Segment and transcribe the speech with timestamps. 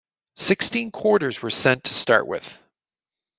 [0.37, 2.59] Sixteen quarters were sent to start with.